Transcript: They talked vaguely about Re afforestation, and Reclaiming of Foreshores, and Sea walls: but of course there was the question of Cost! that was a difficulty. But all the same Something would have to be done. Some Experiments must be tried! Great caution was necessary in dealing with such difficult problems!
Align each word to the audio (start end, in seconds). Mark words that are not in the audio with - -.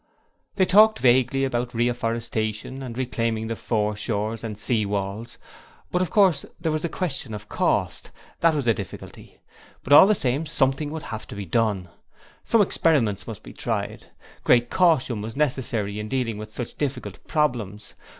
They 0.55 0.65
talked 0.65 0.97
vaguely 0.97 1.45
about 1.45 1.75
Re 1.75 1.87
afforestation, 1.87 2.81
and 2.81 2.97
Reclaiming 2.97 3.51
of 3.51 3.59
Foreshores, 3.59 4.43
and 4.43 4.57
Sea 4.57 4.83
walls: 4.83 5.37
but 5.91 6.01
of 6.01 6.09
course 6.09 6.43
there 6.59 6.71
was 6.71 6.81
the 6.81 6.89
question 6.89 7.35
of 7.35 7.47
Cost! 7.47 8.09
that 8.39 8.55
was 8.55 8.65
a 8.65 8.73
difficulty. 8.73 9.41
But 9.83 9.93
all 9.93 10.07
the 10.07 10.15
same 10.15 10.47
Something 10.47 10.89
would 10.89 11.03
have 11.03 11.27
to 11.27 11.35
be 11.35 11.45
done. 11.45 11.89
Some 12.43 12.61
Experiments 12.61 13.27
must 13.27 13.43
be 13.43 13.53
tried! 13.53 14.07
Great 14.43 14.71
caution 14.71 15.21
was 15.21 15.35
necessary 15.35 15.99
in 15.99 16.09
dealing 16.09 16.39
with 16.39 16.51
such 16.51 16.79
difficult 16.79 17.19
problems! 17.27 17.93